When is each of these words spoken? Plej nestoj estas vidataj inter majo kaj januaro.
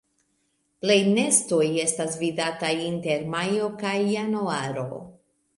Plej 0.85 0.95
nestoj 1.17 1.67
estas 1.83 2.17
vidataj 2.23 2.73
inter 2.89 3.29
majo 3.37 3.71
kaj 3.85 3.95
januaro. 4.17 4.91